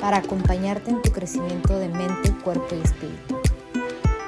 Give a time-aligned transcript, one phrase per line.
[0.00, 3.36] para acompañarte en tu crecimiento de mente, cuerpo y espíritu.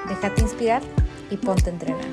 [0.07, 0.81] Déjate inspirar
[1.29, 2.05] y ponte a entrenar.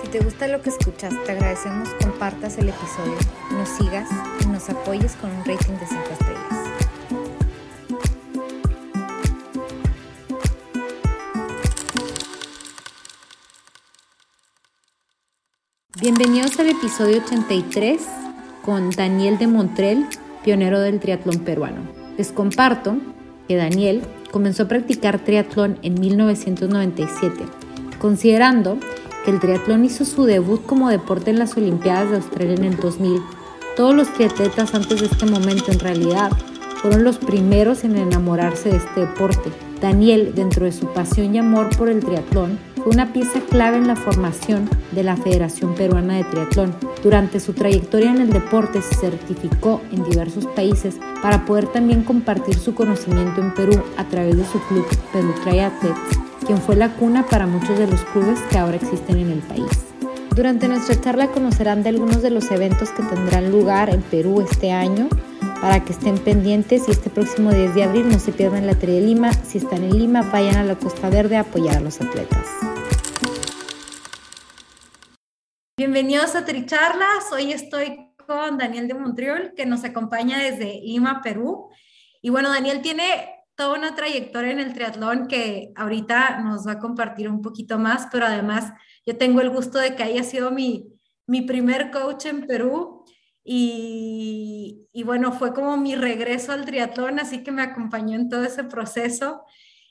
[0.00, 3.16] Si te gusta lo que escuchas, te agradecemos compartas el episodio,
[3.52, 4.08] nos sigas
[4.40, 6.66] y nos apoyes con un rating de 5 estrellas.
[15.98, 18.00] Bienvenidos al episodio 83
[18.64, 20.06] con Daniel de Montrell,
[20.44, 22.05] pionero del triatlón peruano.
[22.16, 22.96] Les comparto
[23.46, 27.44] que Daniel comenzó a practicar triatlón en 1997,
[28.00, 28.78] considerando
[29.24, 32.76] que el triatlón hizo su debut como deporte en las Olimpiadas de Australia en el
[32.76, 33.20] 2000.
[33.76, 36.30] Todos los triatletas antes de este momento en realidad
[36.76, 39.50] fueron los primeros en enamorarse de este deporte.
[39.80, 43.88] Daniel, dentro de su pasión y amor por el triatlón, fue una pieza clave en
[43.88, 46.72] la formación de la Federación Peruana de Triatlón.
[47.02, 52.54] Durante su trayectoria en el deporte se certificó en diversos países para poder también compartir
[52.54, 55.98] su conocimiento en Perú a través de su club Perú Triathletes,
[56.46, 59.66] quien fue la cuna para muchos de los clubes que ahora existen en el país.
[60.36, 64.70] Durante nuestra charla conocerán de algunos de los eventos que tendrán lugar en Perú este
[64.70, 65.08] año,
[65.60, 68.92] para que estén pendientes y este próximo 10 de abril no se pierdan la Tri
[68.92, 69.32] de Lima.
[69.32, 72.65] Si están en Lima, vayan a la Costa Verde a apoyar a los atletas.
[75.96, 77.32] Bienvenidos a Tricharlas.
[77.32, 81.70] Hoy estoy con Daniel de Montreal, que nos acompaña desde Lima, Perú.
[82.20, 86.78] Y bueno, Daniel tiene toda una trayectoria en el triatlón que ahorita nos va a
[86.80, 88.74] compartir un poquito más, pero además
[89.06, 90.86] yo tengo el gusto de que haya sido mi,
[91.26, 93.06] mi primer coach en Perú
[93.42, 98.64] y, bueno, fue como mi regreso al triatlón, así que me acompañó en todo ese
[98.64, 99.46] proceso.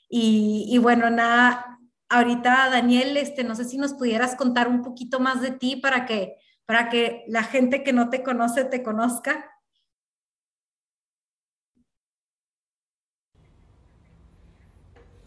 [0.08, 5.20] Y, y, bueno, nada, ahorita Daniel, este, no sé si nos pudieras contar un poquito
[5.20, 9.50] más de ti para que, para que la gente que no te conoce te conozca.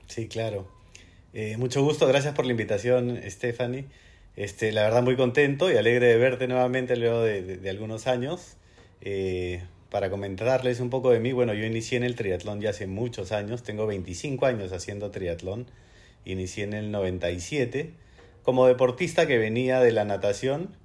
[0.08, 0.68] Sí, claro.
[1.34, 3.86] Eh, mucho gusto, gracias por la invitación, Stephanie.
[4.36, 8.58] Este, la verdad muy contento y alegre de verte nuevamente luego de, algunos años.
[9.02, 12.88] Eh, para comentarles un poco de mí, bueno, yo inicié en el triatlón ya hace
[12.88, 15.68] muchos años, tengo 25 años haciendo triatlón,
[16.26, 17.92] inicié en el 97
[18.44, 20.76] como deportista que venía de la natación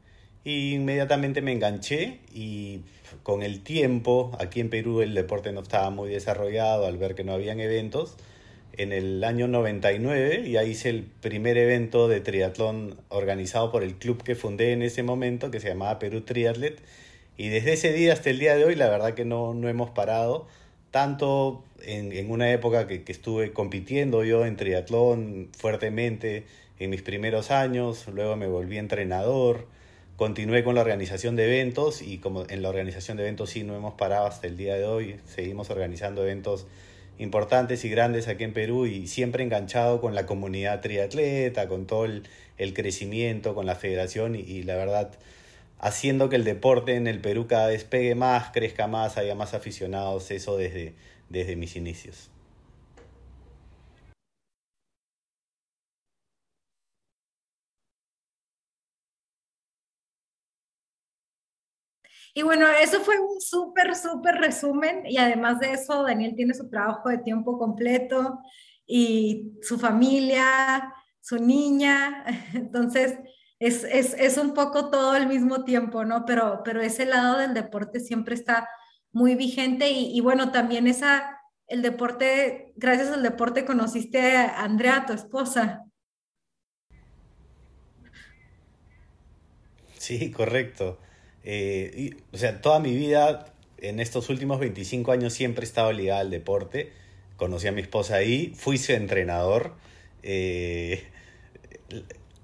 [0.44, 2.80] y inmediatamente me enganché y
[3.22, 7.24] con el tiempo, aquí en Perú el deporte no estaba muy desarrollado al ver que
[7.24, 8.16] no habían eventos,
[8.76, 14.22] en el año 99 ya hice el primer evento de triatlón organizado por el club
[14.22, 16.80] que fundé en ese momento, que se llamaba Perú Triatlet.
[17.36, 19.90] Y desde ese día hasta el día de hoy, la verdad que no, no hemos
[19.90, 20.46] parado,
[20.94, 26.44] tanto en, en una época que, que, estuve compitiendo yo en triatlón fuertemente
[26.78, 29.66] en mis primeros años, luego me volví entrenador,
[30.16, 33.74] continué con la organización de eventos y como en la organización de eventos sí no
[33.74, 36.68] hemos parado hasta el día de hoy, seguimos organizando eventos
[37.18, 42.04] importantes y grandes aquí en Perú y siempre enganchado con la comunidad triatleta, con todo
[42.04, 42.22] el,
[42.72, 45.10] crecimiento, con la federación y, la verdad
[45.84, 49.52] haciendo que el deporte en el Perú cada vez pegue más, crezca más, haya más
[49.54, 50.94] aficionados, eso desde,
[51.28, 52.30] desde mis inicios.
[62.34, 65.02] Y bueno, eso fue un súper, súper resumen.
[65.06, 68.40] Y además de eso, Daniel tiene su trabajo de tiempo completo
[68.86, 72.24] y su familia, su niña.
[72.54, 73.18] Entonces,
[73.58, 76.24] es, es, es un poco todo al mismo tiempo, ¿no?
[76.26, 78.68] Pero, pero ese lado del deporte siempre está
[79.12, 79.90] muy vigente.
[79.90, 85.84] Y, y bueno, también esa, el deporte, gracias al deporte conociste a Andrea, tu esposa.
[89.98, 90.98] Sí, correcto.
[91.44, 96.20] Eh, o sea, toda mi vida, en estos últimos 25 años, siempre he estado ligada
[96.20, 96.92] al deporte.
[97.36, 99.74] Conocí a mi esposa ahí, fui su entrenador.
[100.22, 101.04] Eh,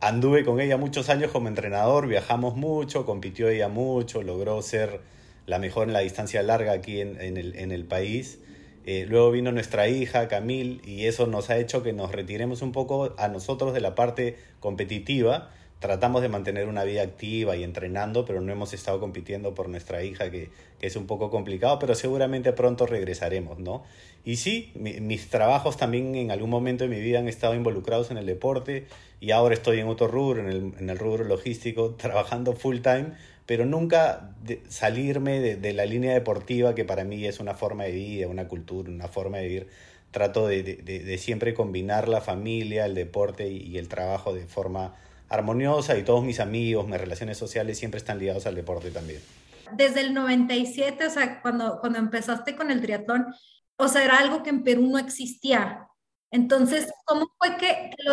[0.00, 5.00] anduve con ella muchos años como entrenador, viajamos mucho, compitió ella mucho, logró ser
[5.47, 8.38] la mejor en la distancia larga aquí en, el, país.
[8.87, 12.73] Eh, luego vino nuestra hija, Camille, y eso nos ha hecho que nos retiremos un
[12.73, 15.50] poco a nosotros de la parte competitiva
[15.81, 20.05] tratamos de mantener una vida activa y entrenando, pero no hemos estado compitiendo por nuestra
[20.05, 20.50] hija, que,
[20.81, 23.82] es un poco complicado, pero seguramente pronto regresaremos, ¿no?
[24.25, 28.19] Y sí, mis trabajos también en algún momento de mi vida han estado involucrados en
[28.19, 28.87] el deporte
[29.21, 33.12] y ahora estoy en otro rubro, en el, en el rubro logístico, trabajando full time,
[33.47, 34.35] pero nunca
[34.69, 38.91] salirme de, la línea deportiva, que para mí es una forma de vida, una cultura,
[38.91, 39.69] una forma de vivir.
[40.11, 44.94] Trato de, de siempre combinar la familia, el deporte y el trabajo de forma
[45.31, 49.23] armoniosa y todos mis amigos, mis relaciones sociales siempre están ligados al deporte también.
[49.73, 53.27] Desde el 97, o sea, cuando, cuando empezaste con el triatlón,
[53.77, 55.87] o sea, era algo que en Perú no existía.
[56.32, 58.12] Entonces, ¿cómo fue que, lo...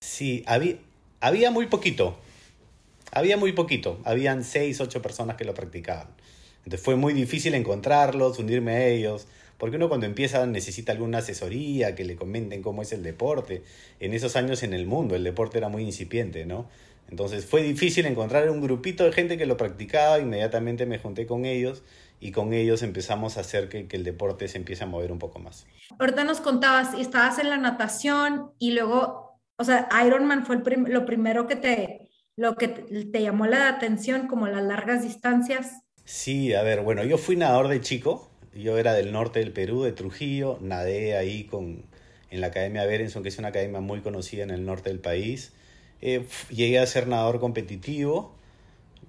[0.00, 0.76] Sí, había,
[1.20, 2.18] había muy poquito.
[3.12, 4.00] Había muy poquito.
[4.04, 6.08] Habían seis, ocho personas que lo practicaban.
[6.64, 9.28] Entonces fue muy difícil encontrarlos, unirme a ellos.
[9.58, 13.62] Porque uno cuando empieza necesita alguna asesoría, que le comenten cómo es el deporte.
[14.00, 16.68] En esos años en el mundo el deporte era muy incipiente, ¿no?
[17.10, 21.44] Entonces fue difícil encontrar un grupito de gente que lo practicaba, inmediatamente me junté con
[21.44, 21.82] ellos
[22.20, 25.38] y con ellos empezamos a hacer que, el deporte se empiece a mover un poco
[25.38, 25.66] más.
[25.98, 31.46] Ahorita nos contabas, estabas en la natación y luego, o sea, Ironman fue lo primero
[31.46, 35.82] que te, lo que te llamó la atención, como las largas distancias.
[36.04, 39.82] Sí, a ver, bueno, yo fui nadador de chico, yo era del norte del Perú,
[39.82, 41.84] de Trujillo, nadé ahí con,
[42.30, 45.52] en la Academia Berenson, que es una academia muy conocida en el norte del país.
[46.00, 48.32] Eh, llegué a ser nadador competitivo,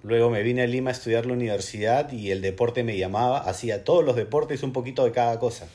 [0.02, 3.84] luego me vine a Lima a estudiar la universidad y el deporte me llamaba, hacía
[3.84, 5.68] todos los deportes, un poquito de cada cosa.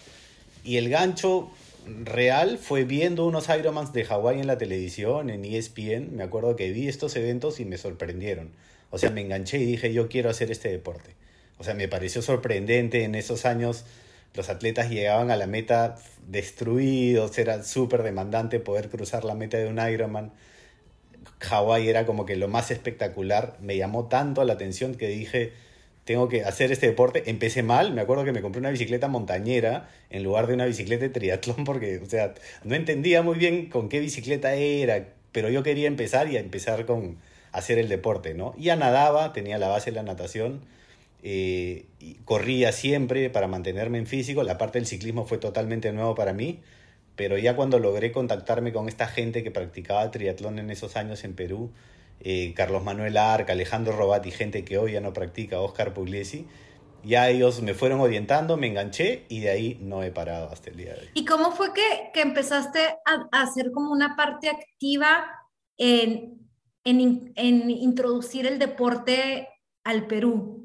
[0.63, 1.51] Y el gancho
[2.03, 6.15] real fue viendo unos Ironmans de Hawái en la televisión, en ESPN.
[6.15, 8.49] Me acuerdo que vi estos eventos y me sorprendieron.
[8.89, 11.11] O sea, me enganché y dije, yo quiero hacer este deporte.
[11.57, 13.85] O sea, me pareció sorprendente en esos años.
[14.33, 15.95] Los atletas llegaban a la meta
[16.27, 20.31] destruidos, era súper demandante poder cruzar la meta de un Ironman.
[21.39, 23.57] Hawái era como que lo más espectacular.
[23.61, 25.53] Me llamó tanto la atención que dije,
[26.03, 27.23] tengo que hacer este deporte.
[27.27, 31.03] Empecé mal, me acuerdo que me compré una bicicleta montañera en lugar de una bicicleta
[31.03, 35.63] de triatlón porque, o sea, no entendía muy bien con qué bicicleta era, pero yo
[35.63, 37.17] quería empezar y empezar con
[37.51, 38.53] hacer el deporte, ¿no?
[38.57, 40.61] Ya nadaba, tenía la base de la natación
[41.27, 41.87] eh,
[42.23, 46.61] corría siempre para mantenerme en físico, la parte del ciclismo fue totalmente nuevo para mí,
[47.15, 51.33] pero ya cuando logré contactarme con esta gente que practicaba triatlón en esos años en
[51.33, 51.71] Perú,
[52.19, 56.45] eh, Carlos Manuel Arca, Alejandro Robati, gente que hoy ya no practica, Oscar Pugliesi,
[57.03, 60.77] ya ellos me fueron orientando, me enganché y de ahí no he parado hasta el
[60.77, 61.09] día de hoy.
[61.15, 65.25] ¿Y cómo fue que, que empezaste a, a, hacer como una parte activa
[65.75, 66.47] en,
[66.83, 69.47] en, en introducir el deporte
[69.83, 70.64] al Perú?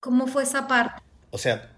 [0.00, 1.02] ¿Cómo fue esa parte?
[1.30, 1.72] O sea,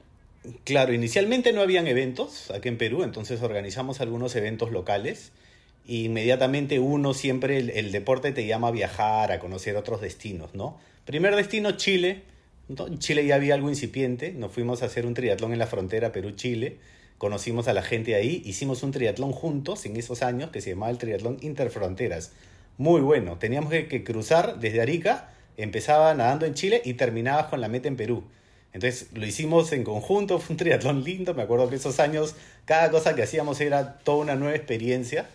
[0.62, 5.32] claro, inicialmente no habían eventos aquí en Perú, entonces organizamos algunos eventos locales.
[5.88, 10.78] E inmediatamente uno siempre, el, deporte te llama a viajar, a conocer otros destinos, ¿no?
[11.04, 12.22] Primer destino, Chile.
[12.68, 16.12] En Chile ya había algo incipiente, nos fuimos a hacer un triatlón en la frontera
[16.12, 16.78] Perú-Chile,
[17.18, 20.92] conocimos a la gente ahí, hicimos un triatlón juntos en esos años que se llamaba
[20.92, 22.30] el triatlón Interfronteras.
[22.78, 27.68] Muy bueno, teníamos que cruzar desde Arica empezaba nadando en Chile y terminaba con la
[27.68, 28.24] meta en Perú.
[28.72, 32.34] Entonces lo hicimos en conjunto, fue un triatlón lindo, me acuerdo que esos años
[32.64, 35.26] cada cosa que hacíamos era toda una nueva experiencia.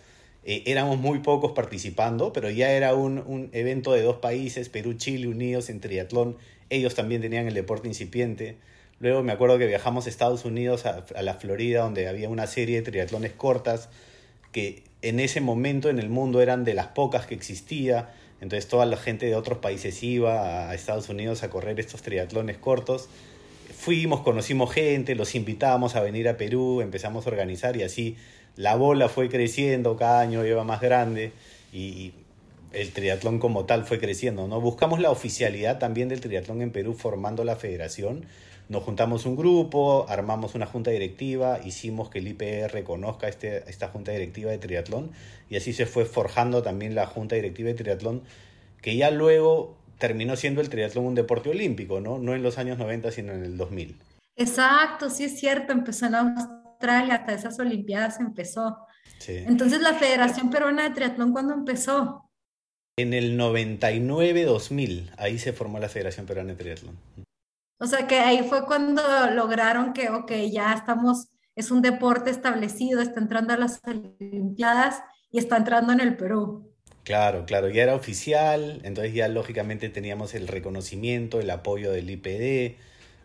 [0.43, 5.27] Eh, éramos muy pocos participando, pero ya era un, un evento de dos países, Perú-Chile
[5.27, 6.37] unidos en triatlón.
[6.69, 8.55] Ellos también tenían el deporte incipiente.
[8.99, 12.47] Luego me acuerdo que viajamos a Estados Unidos, a, a la Florida, donde había una
[12.47, 13.89] serie de triatlones cortas
[14.53, 18.09] que en ese momento en el mundo eran de las pocas que existía
[18.41, 22.57] entonces toda la gente de otros países iba a Estados Unidos a correr estos triatlones
[22.57, 23.09] cortos.
[23.75, 28.15] Fuimos, conocimos gente, los invitábamos a venir a Perú, empezamos a organizar y así
[28.55, 31.31] la bola fue creciendo, cada año iba más grande
[31.71, 32.13] y
[32.73, 34.47] el triatlón como tal fue creciendo.
[34.47, 34.61] ¿no?
[34.61, 38.25] Buscamos la oficialidad también del triatlón en Perú formando la federación.
[38.69, 43.87] Nos juntamos un grupo, armamos una junta directiva, hicimos que el IPR reconozca este, esta
[43.87, 45.11] junta directiva de triatlón
[45.49, 48.23] y así se fue forjando también la junta directiva de triatlón
[48.81, 52.19] que ya luego terminó siendo el triatlón un deporte olímpico, ¿no?
[52.19, 53.97] No en los años 90, sino en el 2000.
[54.35, 58.77] Exacto, sí es cierto, empezó en Australia, hasta esas Olimpiadas empezó.
[59.27, 62.29] Entonces, la Federación Peruana de Triatlón, ¿cuándo empezó?
[62.97, 66.97] En el 99-2000, ahí se formó la Federación Peruana de Triatlón.
[67.79, 73.01] O sea que ahí fue cuando lograron que, ok, ya estamos, es un deporte establecido,
[73.01, 76.73] está entrando a las Olimpiadas y está entrando en el Perú.
[77.03, 82.77] Claro, claro, ya era oficial, entonces ya lógicamente teníamos el reconocimiento, el apoyo del IPD,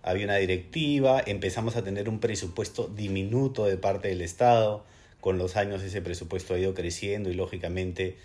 [0.03, 4.85] había una directiva, empezamos a tener un presupuesto diminuto de parte del Estado,
[5.21, 8.19] con los años ese presupuesto ha ido creciendo y lógicamente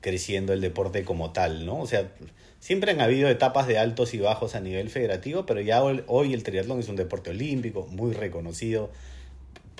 [0.00, 1.80] creciendo el deporte como tal, ¿no?
[1.80, 2.10] O sea,
[2.58, 6.42] siempre han habido etapas de altos y bajos a nivel federativo, pero ya hoy el
[6.42, 8.90] triatlón es un deporte olímpico, muy reconocido,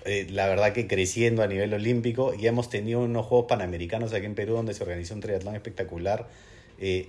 [0.05, 4.27] eh, la verdad que creciendo a nivel olímpico, y hemos tenido unos Juegos Panamericanos aquí
[4.27, 6.29] en Perú donde se organizó un triatlón espectacular.
[6.81, 7.09] Eh,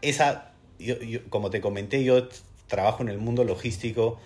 [0.00, 0.96] esa, yo,
[1.28, 2.28] como te comenté, yo
[2.66, 4.18] trabajo en el mundo logístico,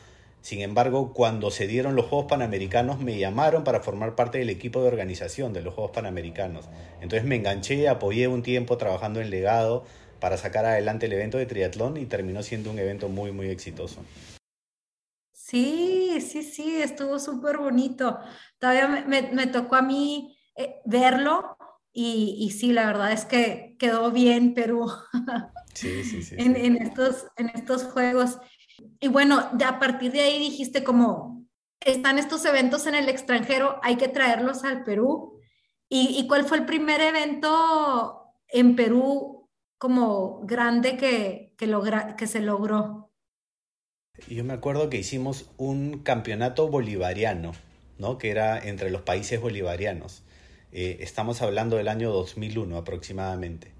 [0.44, 4.82] sin embargo, cuando se dieron los Juegos Panamericanos me llamaron para formar parte del equipo
[4.82, 6.68] de organización de los Juegos Panamericanos.
[7.00, 9.86] Entonces me enganché, apoyé un tiempo trabajando en legado
[10.20, 14.04] para sacar adelante el evento de triatlón y terminó siendo un evento muy, muy exitoso.
[15.32, 18.18] Sí, sí, sí, estuvo súper bonito.
[18.58, 21.56] Todavía me, tocó a mí eh, verlo
[21.90, 24.92] y, sí, la verdad es que quedó bien Perú
[25.72, 28.36] sí, sí, sí, en, estos, en estos juegos.
[29.00, 31.46] Y bueno, a partir de ahí dijiste como,
[31.80, 35.38] están estos eventos en el extranjero, hay que traerlos al Perú.
[35.88, 39.48] ¿Y, cuál fue el primer evento en Perú
[39.78, 43.12] como grande que, que, logra, que se logró?
[44.28, 47.52] Yo me acuerdo que hicimos un campeonato bolivariano,
[47.98, 48.18] ¿no?
[48.18, 50.24] que era entre los países bolivarianos.
[50.72, 53.73] Eh, estamos hablando del año 2001 aproximadamente.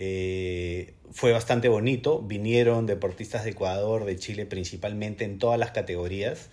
[0.00, 6.50] Eh, fue bastante bonito, vinieron deportistas de Ecuador, de Chile principalmente en todas las categorías,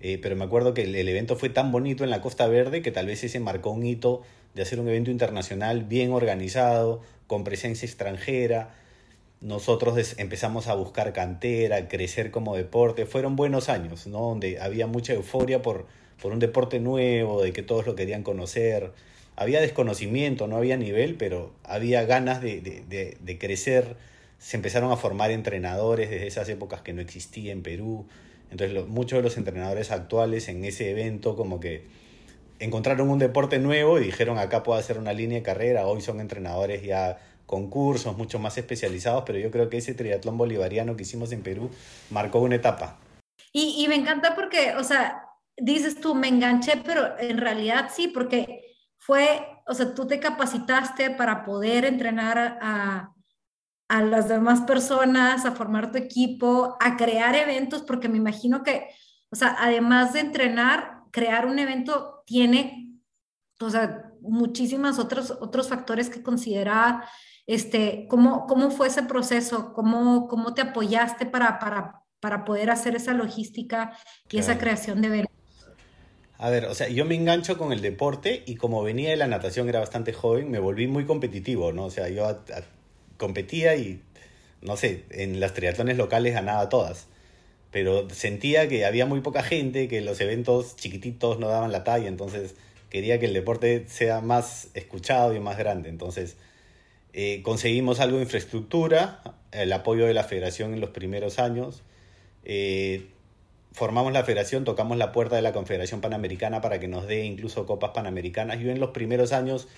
[0.00, 2.90] eh, pero me acuerdo que el, evento fue tan bonito en la Costa Verde que
[2.90, 4.22] tal vez ese marcó un hito
[4.54, 8.74] de hacer un evento internacional bien organizado, con presencia extranjera,
[9.42, 13.04] nosotros empezamos a buscar cantera, crecer como deporte.
[13.04, 14.20] Fueron buenos años, ¿no?
[14.20, 15.86] Donde había mucha euforia por,
[16.22, 18.92] por un deporte nuevo, de que todos lo querían conocer.
[19.36, 23.96] Había desconocimiento, no había nivel, pero había ganas de, de, de, crecer.
[24.38, 28.06] Se empezaron a formar entrenadores desde esas épocas que no existía en Perú.
[28.50, 31.84] Entonces muchos de los entrenadores actuales en ese evento como que
[32.58, 35.86] encontraron un deporte nuevo y dijeron acá puedo hacer una línea de carrera.
[35.86, 40.96] Hoy son entrenadores ya concursos mucho más especializados, pero yo creo que ese triatlón bolivariano
[40.96, 41.70] que hicimos en Perú
[42.10, 42.98] marcó una etapa.
[43.52, 45.26] Y, y me encanta porque, o sea,
[45.56, 48.65] dices tú, me enganché, pero en realidad sí, porque
[49.06, 53.14] fue, o sea, tú te capacitaste para poder entrenar a,
[53.88, 58.88] a las demás personas, a formar tu equipo, a crear eventos, porque me imagino que,
[59.30, 63.00] o sea, además de entrenar, crear un evento tiene,
[63.60, 67.04] o sea, muchísimos otros, otros factores que considerar,
[67.46, 69.72] este, ¿cómo, ¿Cómo fue ese proceso?
[69.72, 73.96] ¿Cómo, cómo te apoyaste para, para, para poder hacer esa logística
[74.28, 75.35] y esa creación de eventos?
[76.38, 79.26] A ver, o sea, yo me engancho con el deporte y como venía de la
[79.26, 81.86] natación, era bastante joven, me volví muy competitivo, ¿no?
[81.86, 82.42] O sea, yo
[83.16, 84.02] competía y,
[84.60, 87.06] no sé, en las triatlones locales ganaba todas.
[87.70, 92.08] Pero sentía que había muy poca gente, que los eventos chiquititos no daban la talla,
[92.08, 92.54] entonces
[92.90, 95.88] quería que el deporte sea más escuchado y más grande.
[95.88, 96.36] Entonces,
[97.12, 101.82] eh, conseguimos algo de infraestructura, el apoyo de la federación en los primeros años.
[102.44, 103.06] Eh,
[103.76, 107.66] formamos la federación, tocamos la puerta de la Confederación Panamericana para que nos dé incluso
[107.66, 108.58] copas panamericanas.
[108.58, 109.68] Yo en los primeros años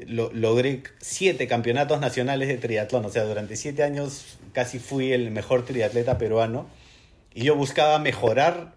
[0.00, 5.30] eh, logré siete campeonatos nacionales de triatlón, o sea, durante siete años casi fui el
[5.30, 6.66] mejor triatleta peruano
[7.32, 8.74] y yo buscaba mejorar,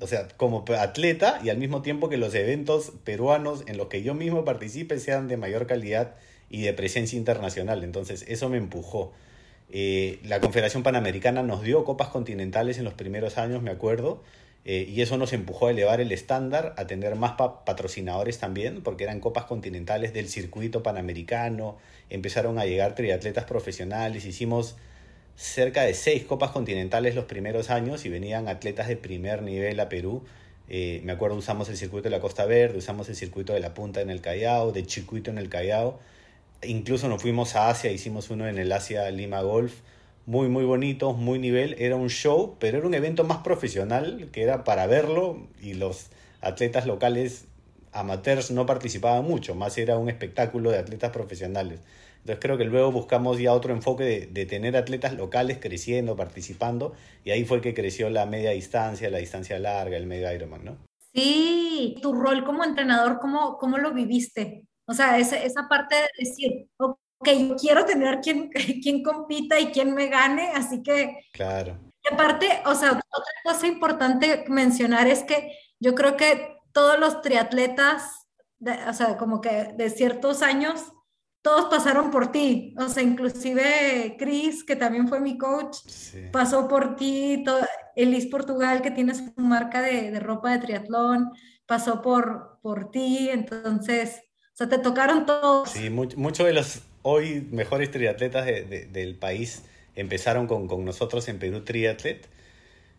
[0.00, 4.02] o sea, como atleta y al mismo tiempo que los eventos peruanos en los que
[4.02, 6.16] yo mismo participe sean de mayor calidad
[6.50, 7.84] y de presencia internacional.
[7.84, 9.12] Entonces, eso me empujó.
[9.70, 14.22] Eh, la Confederación Panamericana nos dio copas continentales en los primeros años, me acuerdo,
[14.64, 19.04] eh, y eso nos empujó a elevar el estándar, a tener más patrocinadores también, porque
[19.04, 21.76] eran copas continentales del circuito panamericano,
[22.10, 24.76] empezaron a llegar triatletas profesionales, hicimos
[25.36, 29.88] cerca de seis copas continentales los primeros años y venían atletas de primer nivel a
[29.88, 30.24] Perú.
[30.68, 33.72] Eh, me acuerdo usamos el circuito de la Costa Verde, usamos el circuito de la
[33.74, 36.00] Punta en el Callao, de Chicuito en el Callao,
[36.66, 39.80] Incluso nos fuimos a Asia, hicimos uno en el Asia Lima Golf,
[40.26, 41.76] muy, muy bonito, muy nivel.
[41.78, 46.10] Era un show, pero era un evento más profesional, que era para verlo y los
[46.40, 47.46] atletas locales
[47.92, 51.80] amateurs no participaban mucho, más era un espectáculo de atletas profesionales.
[52.18, 56.92] Entonces creo que luego buscamos ya otro enfoque de, tener atletas locales creciendo, participando,
[57.24, 60.76] y ahí fue que creció la media distancia, la distancia larga, el medio Ironman, ¿no?
[61.14, 64.64] Sí, tu rol como entrenador, ¿cómo, cómo lo viviste?
[64.86, 68.50] O sea, esa, esa parte de decir, ok, yo quiero tener quien,
[68.82, 71.26] quien compita y quien me gane, así que...
[71.32, 71.78] Claro.
[72.02, 77.22] Y aparte, o sea, otra cosa importante mencionar es que yo creo que todos los
[77.22, 78.26] triatletas,
[78.88, 80.92] o sea, como que de ciertos años,
[81.46, 82.74] todos pasaron por ti.
[82.76, 85.78] O sea, inclusive Chris, que también fue mi coach,
[86.32, 87.42] pasó por ti.
[87.44, 87.60] Todo,
[87.94, 91.30] Elis Portugal, que tiene su marca de, de, ropa de triatlón,
[91.64, 93.28] pasó por, por ti.
[93.30, 94.22] Entonces,
[94.56, 95.68] O sea, te tocaron todos.
[95.68, 99.64] Sí, muchos de los hoy mejores triatletas del país
[99.96, 102.26] empezaron con, con, nosotros en Perú Triatlet.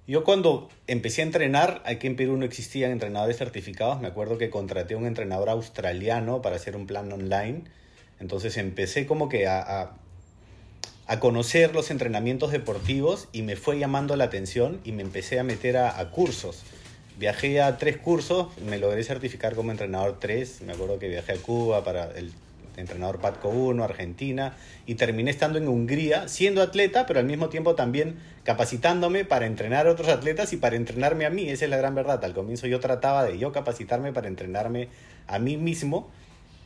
[0.05, 4.51] Yo cuando empecé a entrenar, aquí en Perú no existían entrenadores certificados, me acuerdo que
[4.51, 7.63] contraté a un entrenador australiano para hacer un plan online.
[8.19, 9.95] Entonces empecé como que a,
[11.07, 15.43] a, conocer los entrenamientos deportivos y me fue llamando la atención y me empecé a
[15.43, 16.61] meter a, a cursos.
[17.17, 21.37] Viajé a tres cursos, me logré certificar como entrenador 3, me acuerdo que viajé a
[21.37, 22.31] Cuba para el
[22.75, 24.55] entrenador Patco 1, Argentina,
[24.85, 29.87] y terminé estando en Hungría, siendo atleta, pero al mismo tiempo también capacitándome para entrenar
[29.87, 32.23] a otros atletas y para entrenarme a mí, esa es la gran verdad.
[32.23, 34.89] Al comienzo yo trataba de yo capacitarme para entrenarme
[35.25, 36.11] a mí mismo,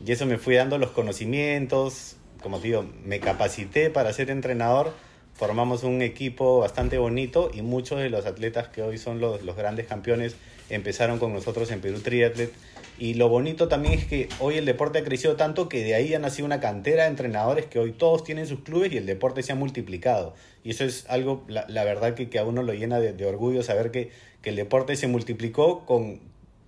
[0.06, 4.94] y eso me fue dando los conocimientos, como digo, me capacité para ser entrenador
[5.34, 9.56] formamos un equipo bastante bonito y muchos de los atletas que hoy son los, los
[9.56, 10.36] grandes campeones
[10.70, 12.54] empezaron con nosotros en Perú Triathlete.
[12.98, 16.14] Y lo bonito también es que hoy el deporte ha crecido tanto que de ahí
[16.14, 19.42] ha nacido una cantera de entrenadores que hoy todos tienen sus clubes y el deporte
[19.42, 20.36] se ha multiplicado.
[20.64, 23.26] Y eso es algo, la, la verdad, que, que, a uno lo llena de, de
[23.26, 24.12] orgullo saber que,
[24.44, 26.20] que, el deporte se multiplicó con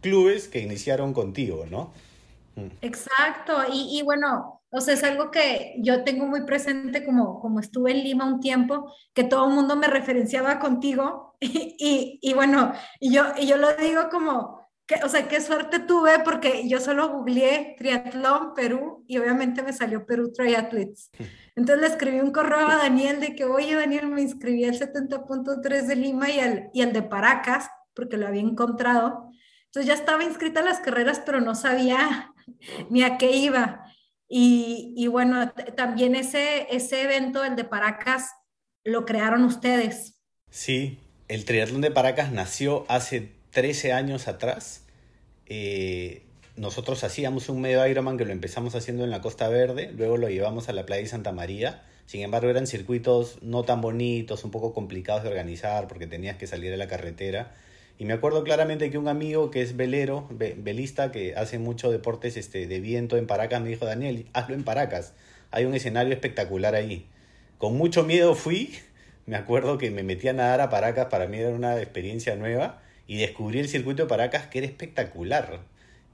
[0.01, 1.93] clubes que iniciaron contigo, ¿no?
[2.55, 2.69] Mm.
[2.81, 3.53] Exacto.
[3.71, 7.91] Y, y bueno, o sea, es algo que yo tengo muy presente como, como estuve
[7.91, 13.13] en Lima un tiempo, que todo el mundo me referenciaba contigo y, y, bueno, y
[13.13, 17.09] yo, y yo lo digo como, que, o sea, qué suerte tuve porque yo solo
[17.09, 21.11] googleé triatlón Perú y obviamente me salió Perú Triathletes.
[21.55, 25.85] Entonces le escribí un correo a Daniel de que, oye, Daniel, me inscribí al 70.3
[25.85, 29.29] de Lima y al, y al de Paracas, porque lo había encontrado.
[29.65, 32.33] Entonces ya estaba inscrita a las carreras, pero no sabía
[32.89, 33.82] ni a qué iba.
[34.35, 38.31] Y, bueno, también ese, ese evento, el de Paracas,
[38.83, 40.15] lo crearon ustedes.
[40.49, 40.97] Sí,
[41.27, 44.85] el triatlón de Paracas nació hace 13 años atrás.
[45.45, 46.23] Eh,
[46.55, 50.27] nosotros hacíamos un medio Ironman que lo empezamos haciendo en la Costa Verde, luego lo
[50.29, 51.83] llevamos a la playa de Santa María.
[52.07, 56.47] Sin embargo, eran circuitos no tan bonitos, un poco complicados de organizar porque tenías que
[56.47, 57.53] salir a la carretera.
[57.97, 62.37] Y me acuerdo claramente que un amigo que es velero, velista, que hace mucho deportes
[62.37, 65.13] este, de viento en Paracas, me dijo, Daniel, hazlo en Paracas.
[65.51, 67.05] Hay un escenario espectacular ahí.
[67.59, 68.73] Con mucho miedo fui,
[69.25, 72.81] me acuerdo que me metí a nadar a Paracas, para mí era una experiencia nueva,
[73.05, 75.61] y descubrí el circuito de Paracas que era espectacular.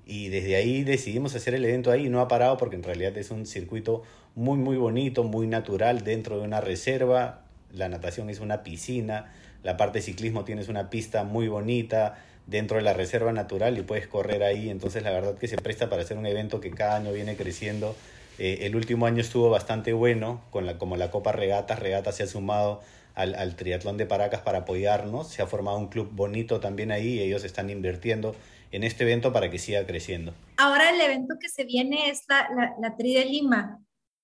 [0.06, 3.32] Y desde ahí decidimos hacer el evento ahí, no ha parado porque en realidad es
[3.32, 4.04] un circuito
[4.36, 7.46] muy, muy bonito, muy natural, dentro de una reserva.
[7.72, 9.32] La natación es una piscina,
[9.64, 12.18] la parte de ciclismo tienes una pista muy bonita
[12.48, 14.70] dentro de la reserva natural y puedes correr ahí.
[14.70, 17.96] Entonces la verdad que se presta para hacer un evento que cada año viene creciendo.
[18.38, 21.80] Eh, el último año estuvo bastante bueno, con la, como la Copa Regatas.
[21.80, 22.82] Regatas se ha sumado
[23.16, 25.28] al, al, triatlón de Paracas para apoyarnos.
[25.28, 28.36] Se ha formado un club bonito también ahí y ellos están invirtiendo
[28.72, 30.34] en este evento para que siga creciendo.
[30.58, 33.80] Ahora el evento que se viene es la, la, la Tri de Lima.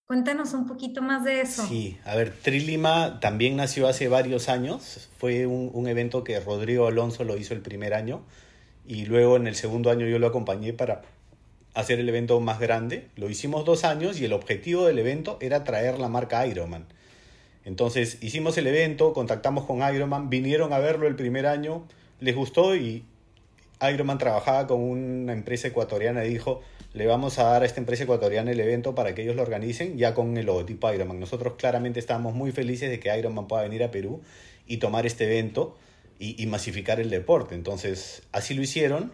[0.08, 1.66] Cuéntanos un poquito más de eso.
[1.66, 5.10] Sí, a ver, Trilima también nació hace varios años.
[5.18, 8.22] Fue un, evento que Rodrigo Alonso lo hizo el primer año
[8.86, 11.02] y luego en el segundo año yo lo acompañé para
[11.74, 13.10] hacer el evento más grande.
[13.16, 16.86] Lo hicimos dos años y el objetivo del evento era traer la marca Ironman.
[17.64, 21.84] Entonces hicimos el evento, contactamos con Ironman, vinieron a verlo el primer año,
[22.20, 23.06] les gustó y
[23.92, 26.62] Ironman trabajaba con una empresa ecuatoriana y dijo,
[26.94, 29.98] le vamos a dar a esta empresa ecuatoriana el evento para que ellos lo organicen
[29.98, 31.20] ya con el logotipo Ironman.
[31.20, 34.22] Nosotros claramente estamos muy felices de que Ironman pueda venir a Perú
[34.68, 35.78] y tomar este evento
[36.20, 37.56] y, y masificar el deporte.
[37.56, 39.12] Entonces, así lo hicieron.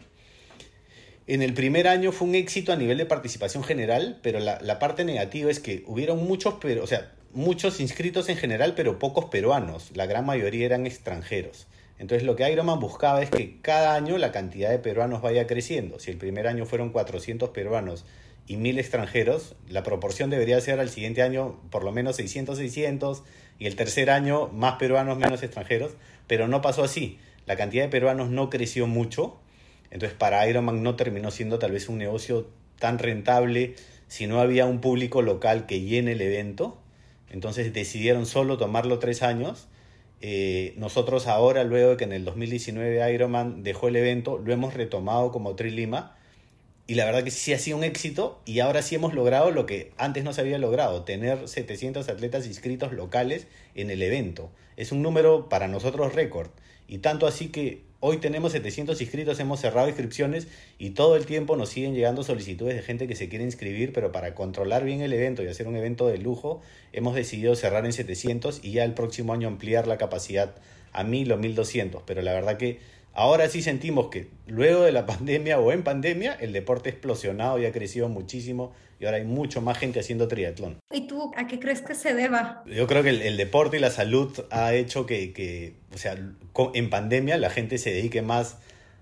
[1.27, 4.79] En el primer año fue un éxito a nivel de participación general, pero la, la
[4.79, 9.25] parte negativa es que hubieron muchos, pero, o sea, muchos inscritos en general, pero pocos
[9.25, 9.91] peruanos.
[9.95, 11.67] La gran mayoría eran extranjeros.
[12.01, 15.99] Entonces lo que Ironman buscaba es que cada año la cantidad de peruanos vaya creciendo.
[15.99, 18.05] Si el primer año fueron 400 peruanos
[18.47, 23.21] y 1000 extranjeros, la proporción debería ser al siguiente año por lo menos 600, 600
[23.59, 25.91] y el tercer año más peruanos, menos extranjeros,
[26.25, 27.19] pero no pasó así.
[27.45, 29.37] La cantidad de peruanos no creció mucho,
[29.91, 32.47] entonces para Ironman no terminó siendo tal vez un negocio
[32.79, 33.75] tan rentable
[34.07, 36.81] si no había un público local que llene el evento.
[37.29, 39.67] Entonces decidieron solo tomarlo tres años
[40.21, 44.75] eh, nosotros ahora, luego de que en el 2019 Ironman dejó el evento, lo hemos
[44.75, 46.15] retomado como Trilima
[46.85, 49.65] y la verdad que sí ha sido un éxito y ahora sí hemos logrado lo
[49.65, 54.51] que antes no se había logrado, tener 700 atletas inscritos locales en el evento.
[54.77, 56.49] Es un número para nosotros récord
[56.87, 61.55] y tanto así que hoy tenemos 700 inscritos, hemos cerrado inscripciones y todo el tiempo
[61.55, 65.13] nos siguen llegando solicitudes de gente que se quiere inscribir, pero para controlar bien el
[65.13, 66.61] evento y hacer un evento de lujo,
[66.91, 70.55] hemos decidido cerrar en 700 y ya el próximo año ampliar la capacidad
[70.91, 72.03] a 1000 o 1200.
[72.05, 72.79] Pero la verdad que
[73.13, 77.59] Ahora sí sentimos que luego de la pandemia o en pandemia el deporte ha explosionado
[77.59, 80.77] y ha crecido muchísimo y ahora hay mucho más gente haciendo triatlón.
[80.91, 82.63] ¿Y tú a qué crees que se deba?
[82.67, 86.15] Yo creo que el, deporte y la salud ha hecho que, que, o sea,
[86.73, 88.57] en pandemia la gente se dedique más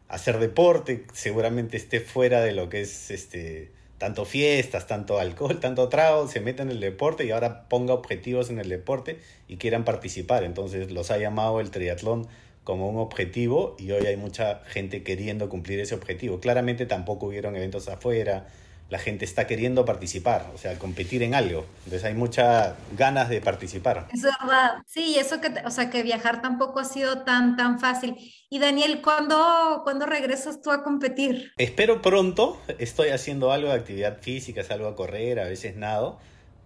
[0.08, 5.60] a hacer deporte, seguramente esté fuera de lo que es este tanto fiestas, tanto alcohol,
[5.60, 9.58] tanto trago, se meta en el deporte y ahora ponga objetivos en el deporte y
[9.58, 10.44] quieran participar.
[10.44, 12.28] Entonces los ha llamado el triatlón
[12.64, 16.40] como un objetivo y hoy hay mucha gente queriendo cumplir ese objetivo.
[16.40, 18.48] Claramente tampoco hubieron eventos afuera,
[18.90, 21.66] la gente está queriendo participar, o sea, competir en algo.
[21.86, 24.08] Entonces hay muchas ganas de participar.
[24.12, 24.82] Es verdad.
[24.88, 28.16] Sí, eso que, o sea, que viajar tampoco ha sido tan, tan fácil.
[28.50, 31.52] Y Daniel, ¿cuándo, ¿cuándo regresas tú a competir?
[31.58, 32.60] Espero pronto.
[32.80, 36.20] Estoy haciendo algo de actividad física, salgo a correr, a veces nado,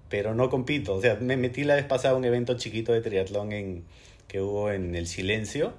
[0.08, 0.96] pero no compito.
[0.96, 3.86] O sea, me metí la vez pasada a un evento chiquito de triatlón en,
[4.28, 5.74] que hubo en el silencio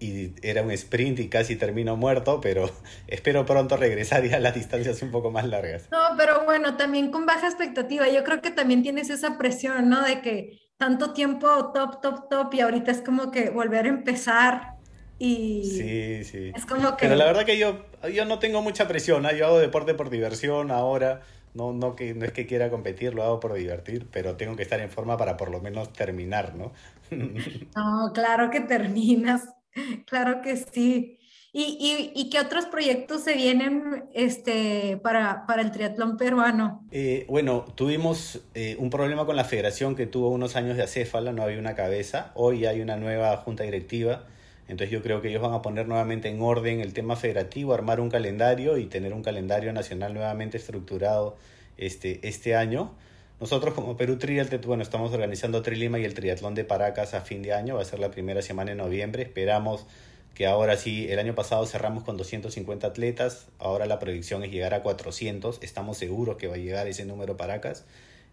[0.00, 2.70] y era un sprint y casi termino muerto, pero
[3.06, 5.88] espero pronto regresar ya a las distancias un poco más largas.
[5.90, 8.08] No, pero bueno, también con baja expectativa.
[8.08, 10.02] Yo creo que también tienes esa presión, ¿no?
[10.02, 14.74] De que tanto tiempo top, top, top y ahorita es como que volver a empezar
[15.18, 15.62] y...
[15.64, 16.52] Sí, sí.
[16.54, 17.06] Es como que...
[17.06, 19.36] Pero la verdad que yo, yo no tengo mucha presión, ¿eh?
[19.36, 21.22] yo hago deporte por diversión ahora.
[21.54, 24.64] No, no, que, no es que quiera competir, lo hago por divertir, pero tengo que
[24.64, 26.72] estar en forma para por lo menos terminar, ¿no?
[27.76, 29.42] No, claro que terminas.
[30.06, 31.18] Claro que sí.
[31.56, 36.84] ¿Y, y, qué otros proyectos se vienen este, para, para el triatlón peruano?
[36.90, 41.32] Eh, bueno, tuvimos eh, un problema con la federación que tuvo unos años de acéfala,
[41.32, 42.32] no había una cabeza.
[42.34, 44.26] Hoy hay una nueva junta directiva,
[44.66, 48.00] entonces yo creo que ellos van a poner nuevamente en orden el tema federativo, armar
[48.00, 51.36] un calendario y tener un calendario nacional nuevamente estructurado
[51.76, 52.96] este, este año.
[53.44, 57.42] Nosotros como Perú Triathlon, bueno, estamos organizando Trilima y el Triatlón de Paracas a fin
[57.42, 59.84] de año, va a ser la primera semana en noviembre, esperamos
[60.32, 64.72] que ahora sí, el año pasado cerramos con 250 atletas, ahora la predicción es llegar
[64.72, 67.84] a 400, estamos seguros que va a llegar ese número Paracas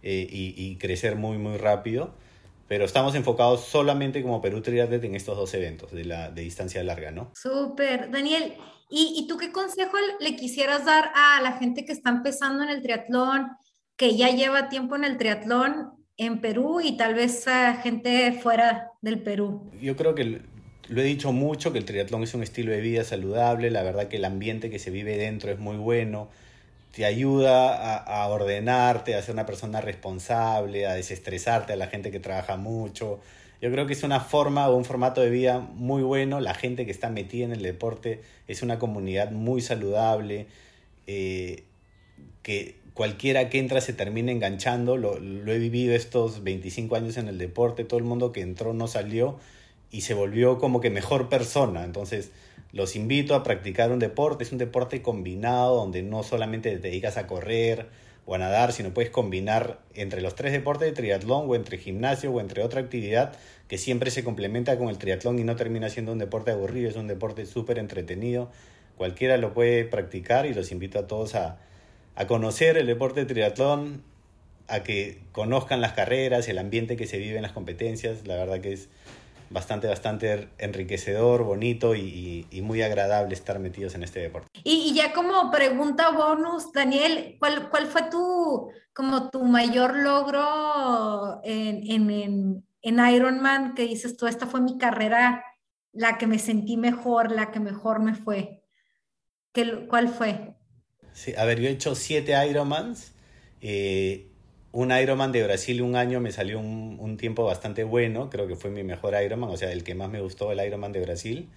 [0.02, 2.13] eh, y, crecer muy, muy rápido,
[2.69, 6.82] pero estamos enfocados solamente como Perú Triathlon en estos dos eventos de, la, de distancia
[6.86, 7.34] larga, ¿no?
[7.36, 8.54] Súper, Daniel,
[8.89, 12.69] ¿y, ¿y tú qué consejo le quisieras dar a la gente que está empezando en
[12.69, 13.50] el triatlón?
[14.02, 18.90] Que ya lleva tiempo en el triatlón en Perú y tal vez a gente fuera
[19.04, 19.70] del Perú?
[19.80, 20.42] Yo creo que
[20.88, 24.08] lo he dicho mucho, que el triatlón es un estilo de vida saludable, la verdad
[24.08, 26.30] que el ambiente que se vive dentro es muy bueno,
[26.96, 32.20] te ayuda a, ordenarte, a ser una persona responsable, a desestresarte a la gente que
[32.20, 33.20] trabaja mucho.
[33.62, 36.86] Yo creo que es una forma o un formato de vida muy bueno, la gente
[36.86, 40.48] que está metida en el deporte es una comunidad muy saludable,
[41.06, 41.66] eh,
[42.42, 44.96] que cualquiera que entra se termina enganchando.
[44.96, 47.84] Lo, he vivido estos 25 años en el deporte.
[47.84, 49.40] Todo el mundo que entró no salió
[49.90, 51.84] y se volvió como que mejor persona.
[51.84, 52.30] Entonces,
[52.74, 54.44] los invito a practicar un deporte.
[54.44, 57.88] Es un deporte combinado donde no solamente te dedicas a correr
[58.28, 62.32] o a nadar, sino puedes combinar entre los tres deportes de triatlón o entre gimnasio
[62.32, 63.34] o entre otra actividad
[63.68, 66.96] que siempre se complementa con el triatlón y no termina siendo un deporte aburrido, es
[66.96, 68.52] un deporte súper entretenido.
[68.96, 71.58] Cualquiera lo puede practicar y los invito a todos a,
[72.15, 74.04] a conocer el deporte de triatlón,
[74.67, 78.26] a que conozcan las carreras, el ambiente que se vive en las competencias.
[78.26, 78.89] La verdad que es
[79.52, 84.47] bastante, bastante enriquecedor, bonito y, muy agradable estar metidos en este deporte.
[84.63, 92.10] Y, ya como pregunta bonus, Daniel, ¿cuál, cuál fue tu, como tu mayor logro en,
[92.10, 95.43] en, en Ironman que dices tú, esta fue mi carrera,
[95.91, 98.63] la que me sentí mejor, la que mejor me fue?
[99.52, 100.56] ¿Qué, ¿Cuál fue?
[101.13, 103.12] Sí, a ver, yo he hecho siete Ironmans.
[103.62, 104.28] Eh,
[104.71, 108.56] un Ironman de Brasil un año me salió un, un, tiempo bastante bueno, creo que
[108.56, 111.50] fue mi mejor Ironman, o sea, el que más me gustó, el Ironman de Brasil.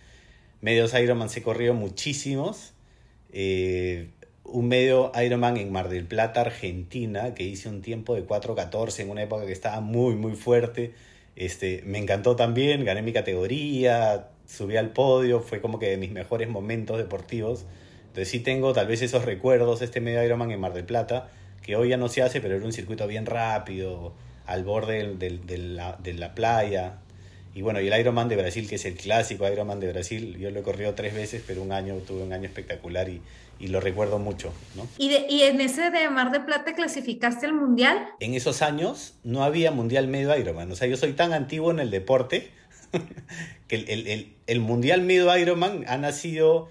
[0.61, 2.73] Medios Ironman he corrido muchísimos.
[3.33, 4.09] Eh,
[4.45, 9.11] un medio Ironman en Mar del Plata, Argentina, que hice un tiempo de 4.14 en
[9.11, 10.95] una época que estaba muy, muy fuerte.
[11.37, 16.13] Este, me encantó también, gané mi categoría, subí al podio, fue como que de mis
[16.13, 17.67] mejores momentos deportivos.
[18.15, 21.27] Entonces sí tengo tal vez esos recuerdos, este medio Ironman en Mar del Plata,
[21.65, 24.13] que hoy ya no se hace, pero era un circuito bien rápido,
[24.47, 26.99] al borde de, la, de la playa.
[27.57, 30.53] Y bueno, y el Ironman de Brasil, que es el clásico Ironman de Brasil, yo
[30.53, 33.21] lo he corrido tres veces, pero un año tuve un año espectacular y,
[33.59, 34.53] y lo recuerdo mucho.
[34.77, 34.87] ¿no?
[34.97, 38.11] ¿Y, ¿Y en ese de Mar del Plata clasificaste al Mundial?
[38.21, 40.71] En esos años no había Mundial Medio Ironman.
[40.71, 42.53] O sea, yo soy tan antiguo en el deporte
[43.67, 46.69] que el, el, el, el Mundial Medio Ironman ha nacido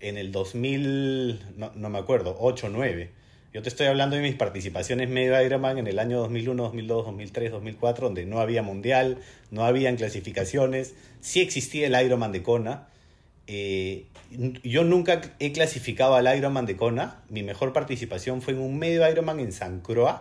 [0.00, 3.10] en el 2000, no, no me acuerdo, 8, 9.
[3.52, 7.50] Yo te estoy hablando de mis participaciones medio Ironman en el año 2001, 2002, 2003,
[7.50, 9.18] 2004, donde no había mundial,
[9.50, 12.88] no habían clasificaciones, sí existía el Ironman de Kona,
[13.50, 14.04] eh,
[14.62, 17.22] yo nunca he clasificado al Ironman de Kona.
[17.30, 20.20] Mi mejor participación fue en un medio Ironman en San Croix,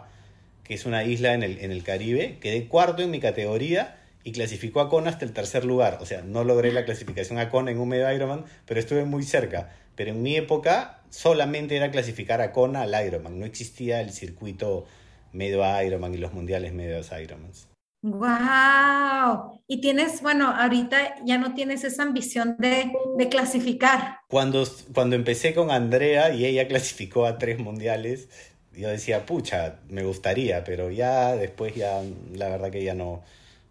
[0.63, 2.37] que es una isla en el, en el Caribe.
[2.39, 3.96] Quedé cuarto en mi categoría
[4.27, 5.99] y clasificó a Kona hasta el tercer lugar.
[6.01, 9.23] O sea, no logré la clasificación a Kona en un medio Ironman, pero estuve muy
[9.23, 9.69] cerca.
[9.95, 13.39] Pero en mi época solamente era clasificar a Kona al Ironman.
[13.39, 14.85] No existía el circuito
[15.31, 17.69] medio Ironman y los mundiales medios Ironmans.
[18.01, 19.61] ¡Wow!
[19.65, 24.17] Y tienes, bueno, ahorita ya no tienes esa ambición de, de, clasificar.
[24.27, 28.27] Cuando, cuando empecé con Andrea y ella clasificó a tres mundiales,
[28.73, 32.01] yo decía, pucha, me gustaría, pero ya después ya,
[32.33, 33.23] la verdad que ya no,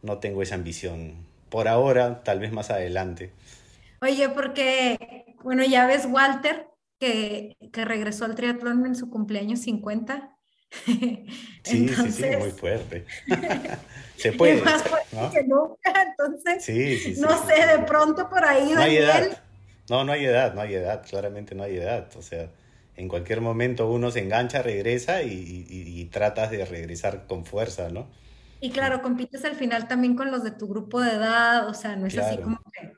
[0.06, 1.26] no tengo esa ambición.
[1.50, 3.32] Por ahora, tal vez más adelante.
[4.00, 10.32] Oye, porque, bueno, ya ves Walter, que, que regresó al triatlón en su cumpleaños 50.
[11.62, 13.04] Sí, sí, sí, muy fuerte.
[14.16, 14.62] Se puede.
[14.62, 15.30] Más fuerte ¿no?
[15.32, 19.42] que nunca, entonces, no sé, de pronto por ahí, no Hay edad.
[19.90, 22.08] No, no hay edad, no hay edad, claramente no hay edad.
[22.16, 22.50] O sea,
[22.96, 27.88] en cualquier momento uno se engancha, regresa y, y, y tratas de regresar con fuerza,
[27.90, 28.08] ¿no?
[28.60, 31.96] Y claro, compites al final también con los de tu grupo de edad, o sea,
[31.96, 32.28] no es claro.
[32.28, 32.92] así como que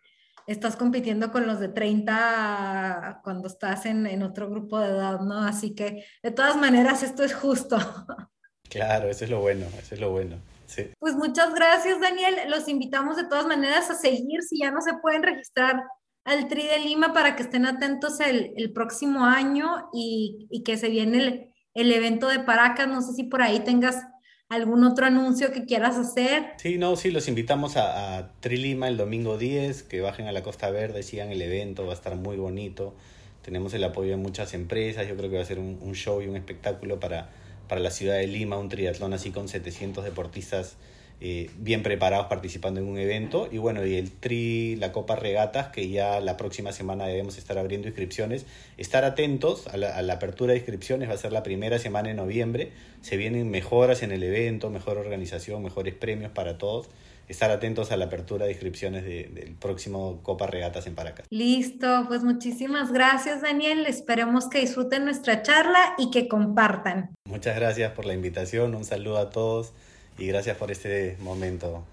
[0.46, 5.42] estás compitiendo con los de 30 cuando estás en, en, otro grupo de edad, ¿no?
[5.42, 7.78] Así que de todas maneras esto es justo.
[8.70, 10.36] Claro, eso es lo bueno, eso es lo bueno.
[10.66, 10.90] Sí.
[10.98, 12.34] Pues muchas gracias, Daniel.
[12.48, 15.82] Los invitamos de todas maneras a seguir si ya no se pueden registrar
[16.24, 20.76] al Tri de Lima para que estén atentos el, el próximo año y, y, que
[20.76, 22.88] se viene el, el evento de Paracas.
[22.88, 24.06] No sé si por ahí tengas
[24.48, 26.54] ¿Algún otro anuncio que quieras hacer?
[26.56, 30.42] Sí, no, sí, los invitamos a, a Trilima el domingo 10, que bajen a la
[30.42, 32.94] Costa Verde, sigan el evento, va a estar muy bonito.
[33.42, 36.22] Tenemos el apoyo de muchas empresas, yo creo que va a ser un, un show
[36.22, 37.28] y un espectáculo para,
[37.68, 40.76] para la ciudad de Lima, un triatlón así con 700 deportistas
[41.20, 43.48] eh, bien preparados participando en un evento.
[43.50, 47.58] Y bueno, y el Tri, la Copa Regatas, que ya la próxima semana debemos estar
[47.58, 48.46] abriendo inscripciones.
[48.76, 52.08] Estar atentos a la, a la, apertura de inscripciones, va a ser la primera semana
[52.08, 52.70] de noviembre.
[53.00, 56.88] Se vienen mejoras en el evento, mejor organización, mejores premios para todos.
[57.26, 61.26] Estar atentos a la apertura de inscripciones de, del próximo Copa Regatas en Paracas.
[61.28, 63.86] Listo, pues muchísimas gracias Daniel.
[63.86, 67.10] Esperemos que disfruten nuestra charla y que compartan.
[67.24, 68.74] Muchas gracias por la invitación.
[68.74, 69.74] Un saludo a todos
[70.18, 71.86] y gracias por este momento.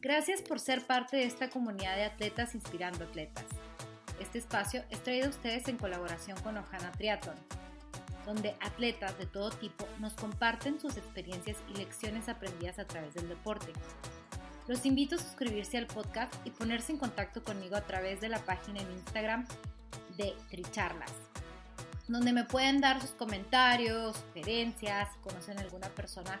[0.00, 3.44] Gracias por ser parte de esta comunidad de atletas inspirando atletas.
[4.20, 7.34] Este espacio es traído a ustedes en colaboración con Ojana Triathlon,
[8.24, 13.28] donde atletas de todo tipo nos comparten sus experiencias y lecciones aprendidas a través del
[13.28, 13.72] deporte.
[14.68, 18.38] Los invito a suscribirse al podcast y ponerse en contacto conmigo a través de la
[18.38, 19.46] página en Instagram
[20.16, 21.12] de Tricharlas,
[22.08, 26.40] donde me pueden dar sus comentarios, sugerencias, si conocen a alguna persona